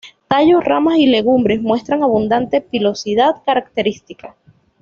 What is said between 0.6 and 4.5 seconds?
ramas y legumbres muestran abundante pilosidad característica.